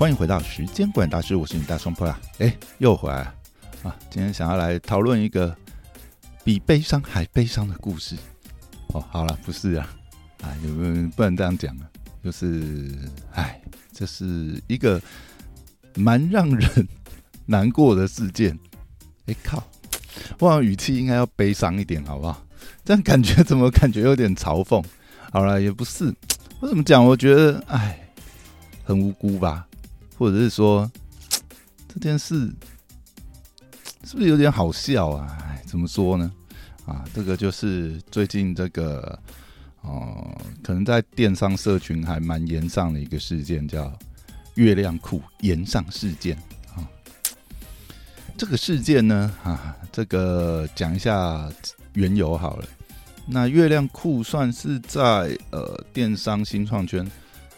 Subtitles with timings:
[0.00, 2.18] 欢迎回到时间管大师，我是你大双坡啊！
[2.38, 3.34] 哎，又回来了
[3.82, 3.94] 啊！
[4.08, 5.54] 今天想要来讨论一个
[6.42, 8.16] 比悲伤还悲伤的故事。
[8.94, 9.94] 哦，好了，不是啊，
[10.40, 11.84] 啊，有没有不能这样讲啊？
[12.24, 12.90] 就是，
[13.34, 13.60] 哎，
[13.92, 14.98] 这是一个
[15.96, 16.88] 蛮让人
[17.44, 18.58] 难过的事件。
[19.26, 19.62] 哎靠，
[20.38, 22.42] 我语气应该要悲伤一点，好不好？
[22.86, 24.82] 这样感觉怎么感觉有点嘲讽？
[25.30, 26.10] 好了，也不是，
[26.58, 27.04] 我怎么讲？
[27.04, 28.08] 我觉得，哎，
[28.82, 29.66] 很无辜吧。
[30.20, 30.88] 或者是说
[31.88, 32.52] 这件事
[34.04, 35.56] 是不是有点好笑啊？
[35.64, 36.30] 怎么说呢？
[36.84, 39.18] 啊，这个就是最近这个
[39.80, 43.90] 哦，可能在电商社群还蛮严上的一个事件，叫
[44.56, 46.36] 月亮库延上事件
[46.74, 46.84] 啊。
[48.36, 51.50] 这个事件呢，啊，这个讲一下
[51.94, 52.68] 缘由好了。
[53.26, 57.10] 那月亮库算是在呃电商新创圈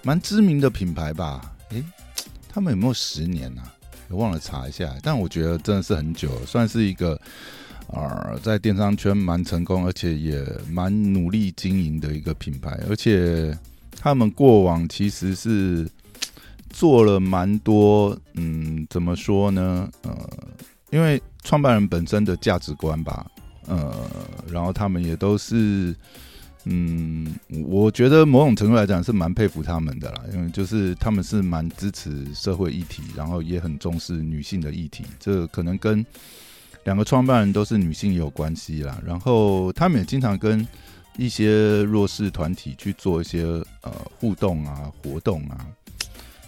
[0.04, 1.52] 蛮知名的品牌吧？
[1.70, 1.82] 诶。
[2.52, 3.62] 他们有没有十年呢？
[4.08, 7.18] 我忘了查一下，但我觉得真的是很久，算是一个
[7.86, 12.78] 啊，在电商圈蛮成功，而且也蛮努力经营的一个品牌。
[12.90, 13.56] 而且
[13.98, 15.88] 他们过往其实是
[16.68, 19.88] 做了蛮多，嗯，怎么说呢？
[20.02, 20.14] 呃，
[20.90, 23.26] 因为创办人本身的价值观吧，
[23.66, 23.94] 呃，
[24.50, 25.96] 然后他们也都是。
[26.64, 27.34] 嗯，
[27.66, 36.06] 我觉得某种程度来讲是蛮佩服他们的啦，因为就是他们是蛮支持社会议题，然后也很重视女性的议题，这可能跟
[36.84, 38.96] 两个创办人都是女性有关系啦。
[39.04, 40.64] 然后他们也经常跟
[41.16, 43.42] 一些弱势团体去做一些
[43.80, 45.66] 呃互动啊、活动啊，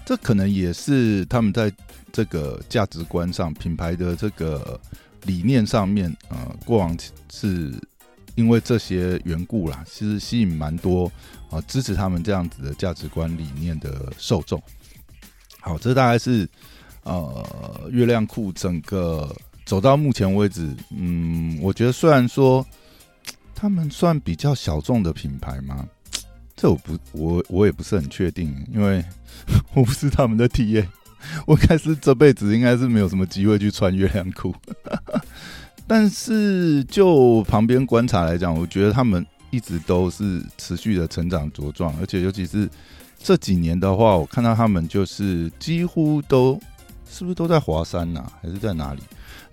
[0.04, 1.72] 这可能也是他们在
[2.12, 4.80] 这个价值观上、品牌的这个
[5.24, 6.96] 理念上面，呃，过往
[7.32, 7.74] 是。
[8.34, 11.10] 因为这些缘故啦，其实吸引蛮多
[11.50, 14.62] 啊支持他们这样子的价值观理念的受众。
[15.60, 16.48] 好，这大概是
[17.04, 19.34] 呃月亮库整个
[19.64, 22.66] 走到目前为止，嗯，我觉得虽然说
[23.54, 25.86] 他们算比较小众的品牌嘛，
[26.54, 29.02] 这我不我我也不是很确定，因为
[29.72, 30.86] 我不是他们的体验，
[31.46, 34.54] 我开始这辈子应该是没有什么机会去穿月亮裤。
[35.86, 42.68] 但是就旁边观察来讲，我觉得他们一直都是持续的成长茁壮，而且尤其是
[43.18, 46.58] 这几年的话，我看到他们就是几乎都
[47.06, 49.02] 是不是都在华山呐，还是在哪里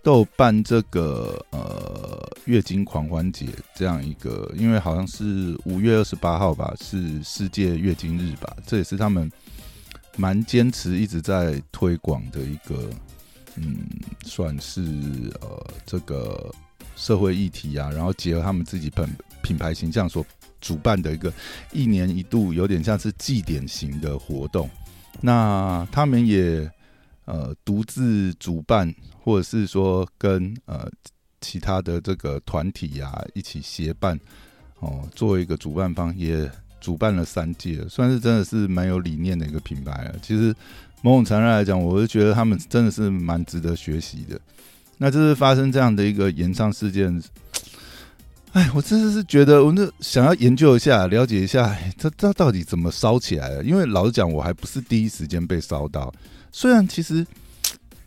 [0.02, 9.30] 都有办这个呃月经狂欢节这样一个，因为好像是五月二十八号吧，是世界月经日吧，这也是他们
[10.16, 12.90] 蛮坚持一直在推广的一个。
[13.58, 13.86] 嗯，
[14.24, 14.82] 算是
[15.42, 16.50] 呃这个
[16.96, 19.10] 社会议题啊，然后结合他们自己本
[19.42, 20.26] 品牌形象所
[20.62, 21.34] 主办的一个
[21.74, 24.70] 一年一度有点像是祭典型的活动。
[25.20, 26.72] 那他们也
[27.26, 30.90] 呃独自主办，或者是说跟呃
[31.42, 34.18] 其他的这个团体啊一起协办
[34.80, 40.16] 哦，作为一个主办方也主办了三届，算是真的是蛮有理念的一个品牌啊。
[40.22, 40.56] 其实。
[41.02, 44.40] 某种程度来讲，我是觉得他们真的是蛮值得学习的。
[44.98, 47.22] 那这是发生这样的一个延上事件，
[48.52, 53.64] 哎，我真的是觉得，我那想要研究一下，了解一下，这这到底怎么烧起来的？
[53.64, 56.14] 因为老实讲，我还不是第一时间被烧到。
[56.52, 57.26] 虽然其实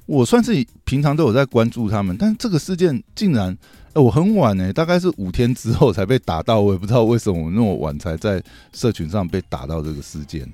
[0.06, 3.56] 我算是平常都有在关注他们，但这个事件竟然，
[3.94, 6.60] 哎，我很晚呢，大概是五天之后才被打到。
[6.60, 8.40] 我也不知道为什么我那么晚才在
[8.72, 10.48] 社群上被打到这个事件。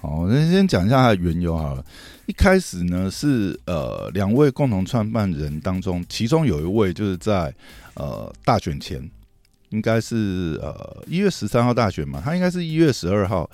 [0.00, 1.84] 好，那先讲一下它的缘由好了。
[2.24, 7.54] 一开始呢，是呃两位共同创办人当中，其中有一位就是在
[7.94, 9.10] 呃大选前，
[9.68, 13.50] 应该是呃一月十三号大选嘛，他应该是一月十二号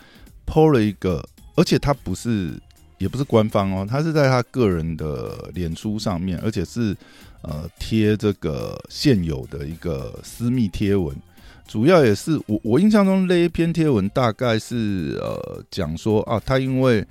[0.46, 1.20] 抛了一个，
[1.56, 2.52] 而且他不是
[2.98, 6.96] 也不是官方哦，他是在他个人的脸书上面，而且是
[7.42, 11.16] 呃贴这个现有的一个私密贴文。
[11.66, 17.04] 主要也是我我印象中那一篇贴文大概是呃讲说啊，他因为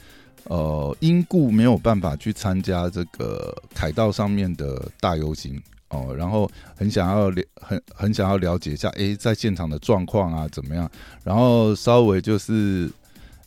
[0.46, 10.90] 呃因故没有办法去参加这个凯道上面的大游行哦，然后很想要了很很想要了解一下，哎，在现场的状况啊怎么样？
[11.24, 12.90] 然后稍微就是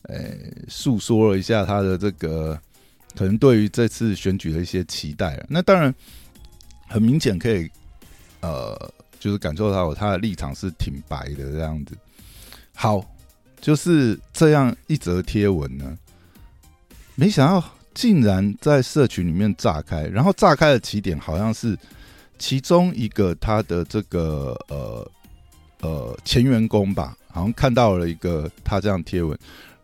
[0.02, 0.16] 呃
[0.68, 2.56] 诉说了一下他的这个
[3.16, 5.42] 可能对于这次选举的一些期待。
[5.48, 5.92] 那当然
[6.86, 7.68] 很明显可以
[8.42, 8.92] 呃。
[9.18, 11.96] 就是感受到他的立场是挺白的这样子，
[12.74, 13.04] 好，
[13.60, 15.96] 就是这样一则贴文呢，
[17.14, 21.76] 没想到竟然在社群里面炸开，然后炸开的起点好像是
[22.38, 25.10] 其中一个他的这个呃
[25.80, 29.36] 呃前员工吧，好像看到了一个他这样贴文，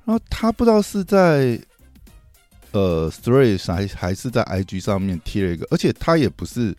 [0.05, 1.61] 然后他不知道是在
[2.71, 6.75] 呃，Story 还还是在 IG 上面贴了一个，而且他也不是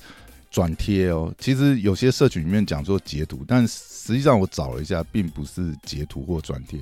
[0.55, 1.33] 转贴哦。
[1.37, 6.79] 其实有些社群里面讲说截图，但实际上我找了一下，并不是截图或转贴，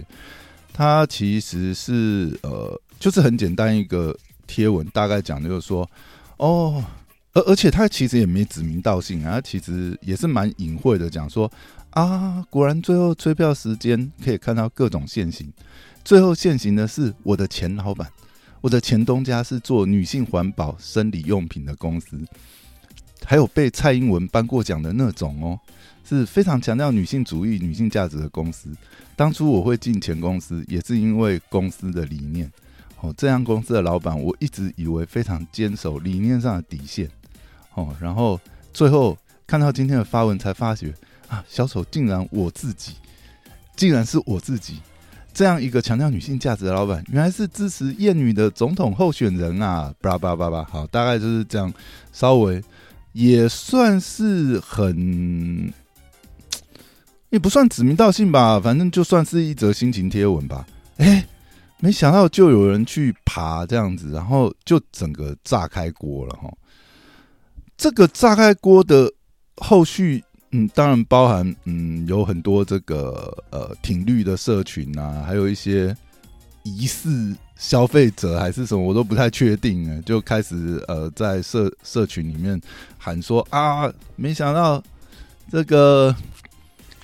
[0.72, 4.16] 它其实是呃，就是很简单一个
[4.46, 5.90] 贴文，大概讲的就是说，
[6.38, 6.86] 哦。
[7.36, 11.52] 而而且他其实也没指名道姓啊，他其实也是蛮隐晦的讲说
[11.90, 15.52] 啊，果然最后催票时间可以看到各种现行，
[16.04, 18.08] 最后现行的是我的前老板，
[18.62, 22.24] 我的前东家是做女性环保生理用品的公司，
[23.26, 25.60] 还有被蔡英文颁过奖的那种哦，
[26.08, 28.70] 是非常强调女性主义、女性价值的公司。
[29.16, 32.52] 当初我会进前公司，也是因为公司的理念
[33.00, 33.14] 哦。
[33.18, 37.10] 这样公司的老板，我一直以为非常坚守理念上的底线。
[37.76, 38.40] 哦，然后
[38.74, 39.18] 最后
[39.48, 40.94] 看到今天的发文，才发觉
[41.28, 42.94] 啊，小丑竟然我自己，
[43.76, 44.80] 竟然是我自己
[45.34, 49.94] 这样一个强调女性价值的老板，原来是支持艳女的总统候选人啊！
[50.02, 51.74] 巴拉巴拉巴拉，好，大概就是这样，
[52.12, 52.64] 稍微
[53.14, 55.72] 也算是很，
[57.30, 60.68] 也不算指名道姓吧，反正就算是一则心情贴文吧。
[60.98, 61.26] 哎，
[61.80, 66.52] 没想到就有人去爬这样子，然后就整个炸开锅了哈。
[67.78, 69.12] 这个炸开锅的
[69.58, 75.96] 后续，嗯，当然包含，嗯，有很多这个呃挺绿的社群啊，还有一些
[76.64, 82.60] 疑似消费者还是什么，我都不太确定啊，就开始呃在社社群里面
[82.98, 84.84] 喊说啊，没想到
[85.52, 86.16] 这个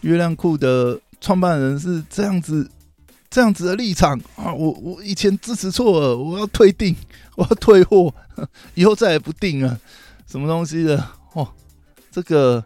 [0.01, 2.69] 月亮库的创办人是这样子
[3.29, 6.95] 这样子的立场啊，我我以前支持错了，我要退订，
[7.35, 8.13] 我要退货，
[8.73, 9.79] 以后再也不订了。
[10.27, 11.03] 什么东西的
[11.33, 11.47] 哦？
[12.11, 12.63] 这个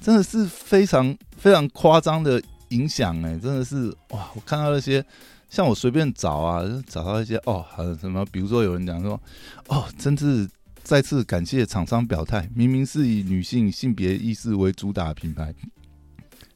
[0.00, 3.38] 真的是非常非常夸张的影响哎！
[3.38, 4.28] 真的是哇！
[4.34, 5.04] 我看到那些，
[5.48, 8.24] 像我随便找啊，找到一些哦，很什么？
[8.32, 9.20] 比如说有人讲说
[9.68, 10.48] 哦，真是
[10.82, 15.54] 再次感谢厂商表态，明明是以女性性别意识为主打品牌，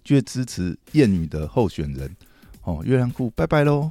[0.05, 2.15] 却支持艳女的候选人
[2.65, 2.83] 哦。
[2.85, 3.91] 月亮裤拜拜喽！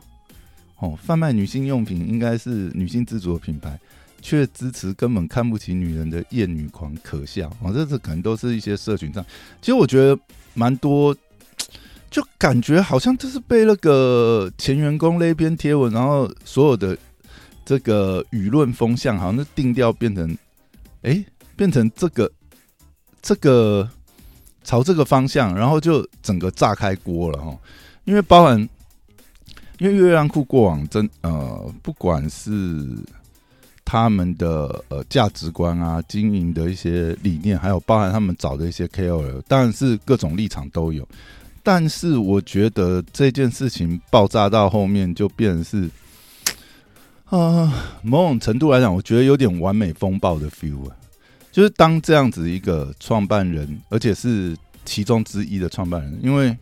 [0.79, 3.79] 哦，贩卖女性用品应该是女性自主的品牌。
[4.21, 7.71] 却支持根本看不起女人的厌女狂，可笑哦！
[7.73, 9.25] 这是可能都是一些社群上，
[9.61, 10.19] 其实我觉得
[10.53, 11.15] 蛮多，
[12.09, 16.97] 就感觉好像就是被那个前员工那篇贴文，然后所有的
[17.63, 20.37] 这个舆论风向，好像是定调变成，
[21.03, 21.23] 哎，
[21.55, 22.31] 变成这个
[23.21, 23.87] 这个
[24.63, 27.55] 朝这个方向，然后就整个炸开锅了哈！
[28.05, 28.59] 因为包含，
[29.77, 32.87] 因为月亮库过往真呃，不管是
[33.85, 41.07] 他们的呃价值观啊，经营的一些理念，还有包含他们找的一些 KOL，当然是各种立场都有。
[41.63, 45.89] 但是我觉得这件事情爆炸到后面，就变成是
[47.25, 47.71] 啊，
[48.01, 50.95] 某种程度来讲，我觉得有点完美风暴的 feel 啊。
[51.51, 56.55] 就是当这样子一个创办人，而且是其中之一的创办人，因为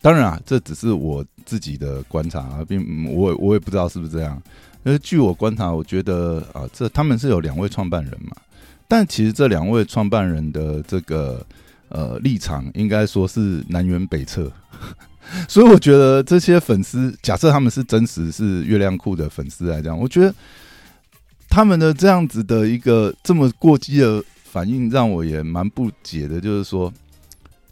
[0.00, 4.40] 当然啊，这只是我自己的观察啊，并我我也不知道是不是这样。
[4.84, 8.36] 因为据我观察，我觉得啊，这他们是有两位创办人嘛，
[8.86, 11.44] 但其实这两位创办人的这个
[11.96, 14.52] 呃立场，应该说是南辕北辙。
[15.48, 20.34] 所以我觉得这些粉丝，假设他们是真实是月亮库的粉丝来讲，我觉得
[21.48, 26.38] 他们的这样子的一个这么过激的反应，让我也蛮不解的。
[26.40, 26.92] 就是说，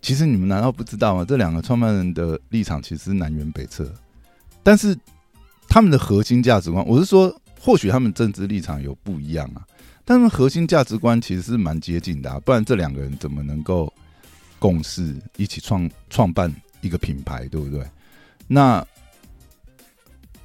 [0.00, 1.24] 其实你们难道不知道吗？
[1.24, 3.92] 这两个创办人的立场其实南辕北辙，
[4.62, 4.96] 但是。
[5.66, 9.64] 他们的核心价值观，我是说，或许他们政治立场有不一样啊，
[10.04, 13.92] 但是核心价值观其实是蛮接近的啊，不然这两个人怎么能够
[14.64, 17.84] 共事，一起创创办一个品牌，对不对？
[18.46, 18.82] 那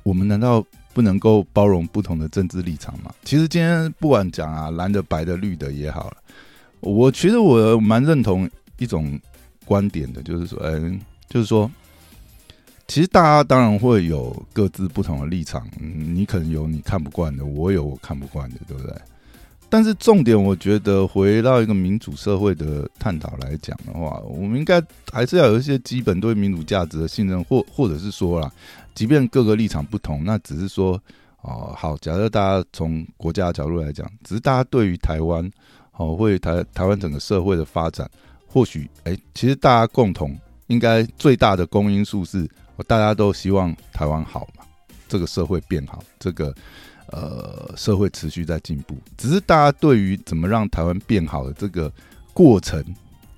[0.03, 0.61] 我们难道
[0.93, 3.15] 不能够包容不同的政治立场吗？
[3.23, 6.17] 其实今天不管讲啊，蓝的、白的、绿的也好了，
[6.81, 9.17] 我其实我蛮认同一种
[9.63, 10.99] 观点的，就是说，嗯，
[11.29, 11.71] 就是说。
[12.89, 18.95] 其实大家当然会有各自不同的立场，你可能有你看不惯的，我有我看不惯的，对不对？
[19.69, 28.51] 但是重点，我觉得回到一个民主社会的探讨来讲的话，我们应该还是要有一些基本对民主价值的信任，或或者是说啦，
[28.95, 30.99] 即便各个立场不同，那只是说
[31.41, 35.49] 哦，好，假设大家从国家的角度来讲，只是大家对于台湾，
[35.93, 38.09] 哦，会台台湾整个社会的发展，
[38.47, 42.49] 或许哎，其实大家共同应该最大的公因数是。
[42.88, 44.63] 大家都希望台湾好嘛，
[45.09, 46.55] 这个社会变好，这个
[47.11, 48.95] 呃社会持续在进步。
[49.17, 51.91] 只是大家对于怎么让台湾变好的这个
[52.33, 52.83] 过程，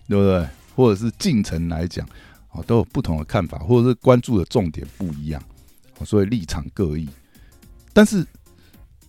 [0.07, 0.47] 对不对？
[0.75, 2.07] 或者是进程来讲，
[2.51, 5.41] 哦，都有不同的看法，或者是关注的重点不一样，
[6.05, 7.07] 所以立场各异。
[7.93, 8.25] 但是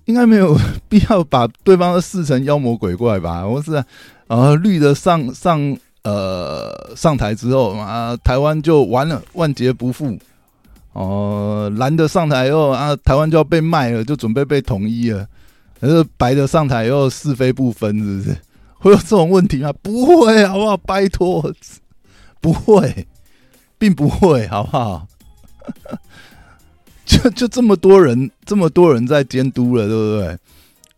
[0.06, 3.46] 应该没有 必要把对方的视成妖魔鬼怪吧？
[3.46, 3.82] 我是
[4.26, 10.18] 呃绿的上上呃上台之后啊，台湾就完了，万劫不复。
[10.92, 15.26] 哦，蓝的上台以后啊，台湾就要被卖了，就准备被统一了。
[15.80, 18.36] 可是白的上台以后是非不分，是不是？
[18.78, 19.72] 会有这种问题吗？
[19.80, 20.76] 不会，好不好？
[20.76, 21.52] 拜托，
[22.40, 23.06] 不会，
[23.78, 25.06] 并不会，好不好？
[27.06, 30.38] 就就这么多人，这么多人在监督了，对不对？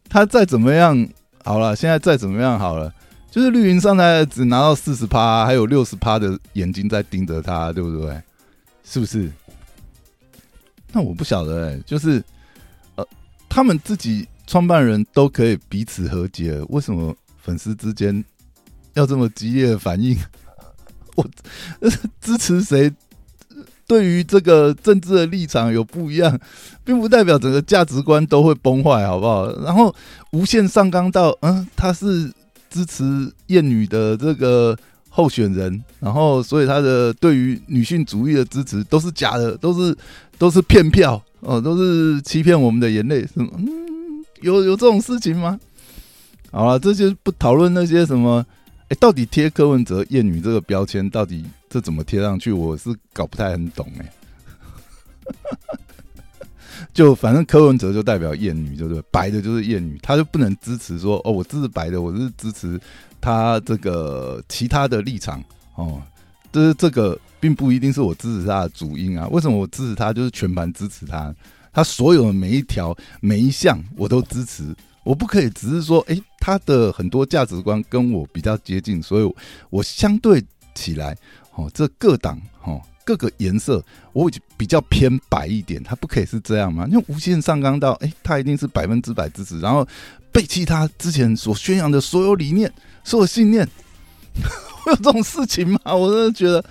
[0.08, 1.06] 他再怎么样
[1.44, 2.92] 好了，现在再怎么样好了，
[3.30, 8.20] 就是绿营上台只拿到四十趴，还有六十趴的眼睛在盯着他，对不对？
[8.84, 9.30] 是不是？
[10.94, 12.22] 那我不晓得哎，就是
[12.94, 13.04] 呃，
[13.48, 18.24] 他们自己创办人都可以彼此和解，为什么粉丝之间
[18.92, 20.16] 要这么激烈的反应？
[21.16, 21.28] 我
[22.20, 22.92] 支持谁？
[23.86, 26.38] 对于这个政治的立场有不一样，
[26.84, 29.52] 并不代表整个价值观都会崩坏，好不好？
[29.62, 29.94] 然后
[30.30, 32.32] 无限上纲到，嗯，他是
[32.70, 34.76] 支持厌女的这个
[35.16, 39.96] 候选人，然后所以他的对于女性主义的支持都是假的，都是
[40.36, 43.48] 都是骗票哦，都是欺骗我们的眼泪，什么？
[43.54, 45.56] 嗯，有有这种事情吗？
[46.50, 48.44] 好了，这就不讨论那些什么。
[48.88, 52.50] 哎，到底贴柯文哲厌女这个标签，到底这怎么贴上去？
[52.50, 54.12] 我是搞不太很懂哎。
[56.92, 59.02] 就反正柯文哲就代表厌女，对不对？
[59.10, 62.80] 白的就是厌女，他就不能支持说哦，我支持白的，我是支持
[63.20, 65.42] 他这个其他的立场
[65.76, 66.02] 哦。
[66.52, 69.26] 这这个并不一定是我支持他的主因啊。
[69.28, 70.12] 为什么我支持他？
[70.12, 71.34] 就是全盘支持他，
[71.72, 74.74] 他所有的每一条每一项我都支持。
[75.02, 79.34] 我不可以只是说，哎，他的很多价值观跟我比较接近，所以
[79.68, 80.42] 我相对
[80.74, 81.14] 起来，
[81.54, 86.86] 哦，这各党，哦，各个颜色，我比较偏白一点，它不可以是这样吗？
[86.90, 89.86] 因为无限上纲到，哎，他一定是百分之百支持，然后
[90.32, 92.72] 背弃他之前所宣扬的所有理念、
[93.04, 93.68] 所有信念，
[94.82, 95.78] 会有这种事情吗？
[95.94, 96.64] 我真的觉得，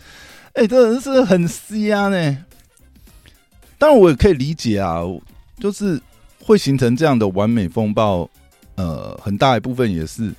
[0.54, 2.38] 哎，这人是很瞎呢。
[3.78, 5.02] 当然，我也可以理解啊，
[5.60, 6.02] 就是。
[6.46, 8.30] 会形成这样的完美风暴，
[8.75, 10.30] 呃，很大一部分也是，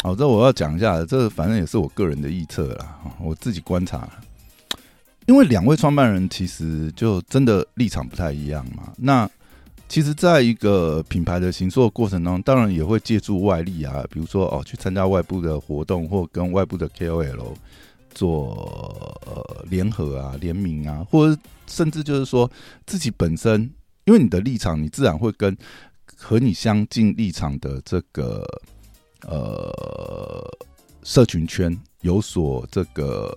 [0.00, 4.08] 好，这我要讲一下，这反正也是我个人的预测啦，我自己观察，
[5.26, 8.92] 因为两位创办人其实就真的立场不太一样嘛。
[8.96, 9.28] 那
[9.88, 17.54] 其实，在一个品牌的行塑过程中，当然也会借助外力啊，比如说哦，去参加外部的活动，或跟外部的 KOL
[18.12, 22.50] 做呃联合啊、联名啊，或者甚至就是说
[22.86, 23.70] 自己本身。
[24.06, 25.56] 因为你的立场，你自然会跟
[26.14, 28.46] 和你相近立场的这个
[29.22, 30.48] 呃
[31.02, 33.36] 社群圈有所这个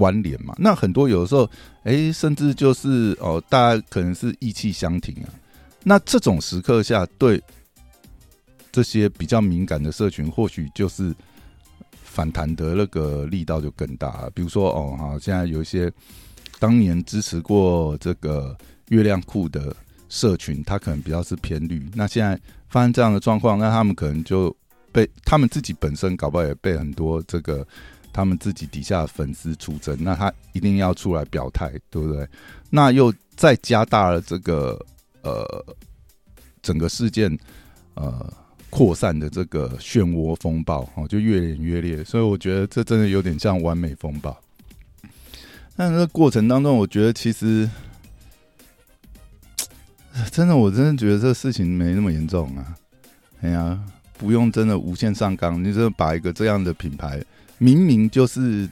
[0.00, 0.54] 关联嘛。
[0.56, 1.50] 那很多有的时候，
[1.84, 5.28] 哎，甚至就是哦，大家可能是意气相挺啊。
[5.84, 7.42] 那这种时刻下，对
[8.72, 11.14] 这些比较敏感的社群，或许就是
[12.02, 14.30] 反弹的那个力道就更大。
[14.34, 15.92] 比如说，哦，好，现在有一些
[16.58, 18.56] 当年支持过这个
[18.88, 19.76] 月亮库的。
[20.12, 22.36] 社群它可能比较是偏绿，那现在
[22.68, 24.52] 发生这样的状况，那他们可能就
[24.90, 27.64] 被他们自己本身搞不好也被很多这个
[28.12, 32.28] 他们自己底下的粉丝出征，那他一定要出来表态，对不对？
[32.68, 34.78] 那又再加大了这个
[35.22, 35.44] 呃
[36.62, 37.38] 整个事件
[37.94, 38.32] 呃
[38.68, 44.38] 扩散的这个漩涡风暴哦，就越演越烈，所以我觉得这真的有点像完美风暴。
[45.76, 47.68] 但这个过程当中，我觉得其实。
[50.32, 52.74] 真的，我真的觉得这事情没那么严重啊！
[53.42, 53.80] 哎呀，
[54.18, 57.22] 不用真的无限上纲，你就把一个这样的品牌，
[57.60, 58.66] 明明就是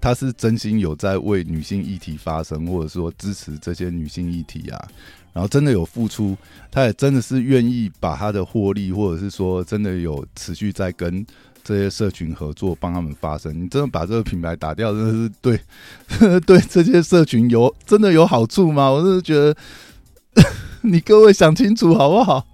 [0.00, 4.88] 他是真心有在为女性议题发声，或者说支持这些女性议题啊，
[5.32, 6.36] 然后真的有付出，
[6.70, 11.24] 他也真的是愿意把他的获利，或者是说真的有持续在跟
[11.62, 13.54] 这些社群合作，帮他们发声。
[13.54, 18.90] 你真的把这个品牌打掉，真的是对 对这些社群有真的有好处吗？
[18.90, 19.56] 我真的觉得。
[20.82, 22.44] 你各位想清楚好不好？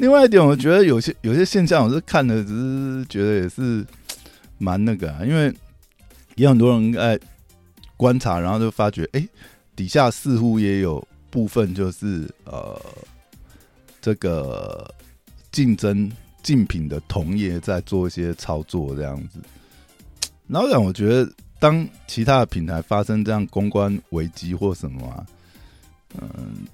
[0.00, 3.84] 另外一点，我觉得有些有些现象，我是看的，只是觉得也是
[4.56, 5.54] 蛮那个，啊因为
[6.36, 7.20] 也很多人在
[7.98, 9.28] 观察，然后就发觉，哎，
[9.76, 12.80] 底下似乎也有部分就是呃，
[14.00, 14.90] 这个
[15.52, 16.10] 竞争
[16.42, 19.38] 竞品的同业在做一些操作这样子。
[20.46, 25.26] 然后讲，我觉得当其他的平台发生这样公关危机或什么啊。
[26.18, 26.66] 嗯，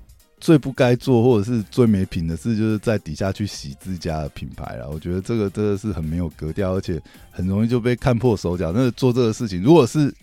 [0.46, 4.88] 最不该做或者是最没品的事，就是在底下去洗自家的品牌了。
[4.88, 8.70] 我觉得这个真的是很没有格调，而且很容易就被看破手脚。
[8.72, 10.14] 那做这个事情，如果是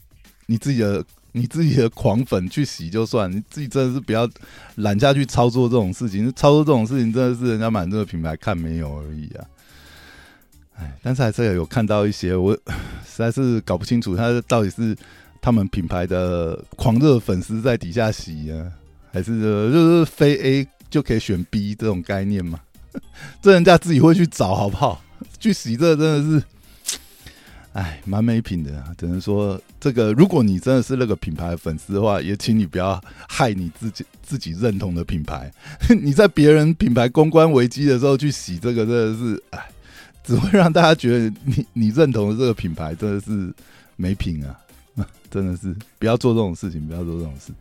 [0.46, 1.04] 你自己的
[1.34, 4.26] 你自己的狂粉去洗就算，你自己真的是不要
[4.76, 6.32] 懒下去操作这种事情。
[6.34, 9.46] 操作这种事情真的是人家买这个品牌看没有而已啊。
[10.76, 12.54] 哎，但是还是有看到一些，我
[13.06, 14.96] 实在是搞不清楚他到底是
[15.42, 18.72] 他们品牌的狂热粉丝在底下洗啊，
[19.14, 22.60] 还是就是非 A 就可以选 B 这种概念嘛？
[23.44, 25.04] 这人家自己会去找好不好？
[25.40, 26.44] 去洗这真的是。
[27.74, 30.14] 哎，蛮没品的，只能说这个。
[30.14, 35.52] 如果你真的是那个品牌的粉丝的话，也请你不要害你自己自己认同的品牌。
[36.02, 39.60] 你在别人品牌公关危机的时候去洗这个，真的是哎，
[40.24, 43.52] 只会让大家觉得你你认同的这个品牌真的是
[43.96, 44.60] 没品啊！
[45.32, 47.52] 真的是不要做这种事情，不要做这种事。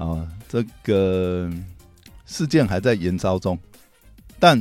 [0.00, 1.48] 啊，这个
[2.26, 3.56] 事件还在延烧中，
[4.38, 4.60] 但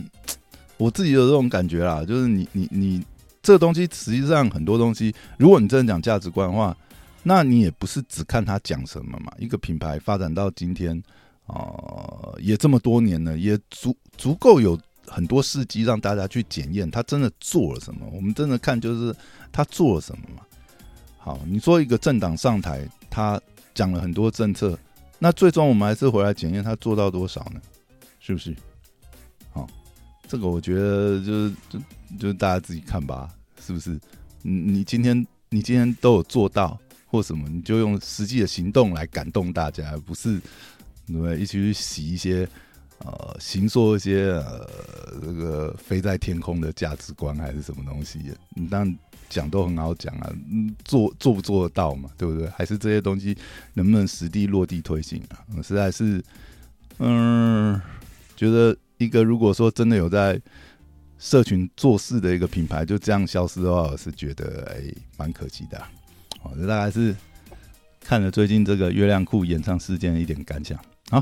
[0.78, 3.04] 我自己有这种感觉啦，就是你你你。
[3.42, 6.76] 这东西实际上很多东西，如果你真的讲价值观的话，
[7.24, 9.32] 那你也不是只看他讲什么嘛。
[9.40, 11.02] 一个品牌发展到今天，
[11.48, 11.64] 啊，
[12.40, 14.78] 也这么多年了，也足足够有
[15.08, 18.06] 很多事迹让大家去检验他真的做了什么。
[18.14, 19.16] 我们真的看就是
[19.54, 20.44] 他做了什么嘛。
[21.18, 23.42] 好，你说一个政党上台，他
[23.74, 24.78] 讲了很多政策，
[25.20, 27.62] 那最终我们还是回来检验他做到多少呢？
[28.20, 28.56] 是不是？
[29.52, 29.68] 好，
[30.28, 31.80] 这个我觉得就是就
[32.18, 33.30] 就大家自己看吧。
[33.62, 34.00] 是不是？
[34.42, 40.40] 你你今天你今天都有做到或什么，你就用实际的行动来感动大家，不是
[41.06, 41.38] 对不对？
[41.38, 42.48] 一起去洗一些
[43.00, 44.68] 呃，行说一些呃，
[45.22, 48.34] 这个飞在天空的价值观还是什么东西？
[48.56, 48.92] 你当
[49.30, 50.30] 讲都很好讲啊，
[50.84, 52.10] 做做不做得到嘛？
[52.18, 52.50] 对不对？
[52.50, 53.38] 还是这些东西
[53.76, 55.40] 能不能实地落地推行啊？
[55.56, 56.24] 我实在是，
[56.98, 57.80] 嗯，
[58.36, 60.42] 觉得一个如果说真的有在。
[61.22, 64.82] 社群做事的一个品牌就这样消失的话，我是觉得哎，
[65.18, 65.78] 蛮可惜的。
[66.42, 67.14] 好，这大概是
[68.00, 70.80] 看了最近这个月亮裤演唱事件的一点感想。
[71.10, 71.20] 好，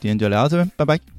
[0.00, 1.06] 今天就聊到这边，拜拜。